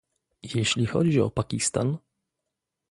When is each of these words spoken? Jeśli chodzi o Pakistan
Jeśli 0.53 0.85
chodzi 0.85 1.21
o 1.21 1.31
Pakistan 1.31 1.97